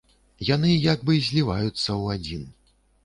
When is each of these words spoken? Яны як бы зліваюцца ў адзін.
Яны 0.47 0.71
як 0.93 1.05
бы 1.09 1.19
зліваюцца 1.27 1.77
ў 2.01 2.05
адзін. 2.19 2.49